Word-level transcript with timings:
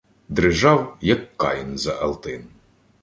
Дрижав, 0.29 0.97
як 1.01 1.37
Каїн, 1.37 1.77
за 1.77 1.95
алтин. 2.01 2.47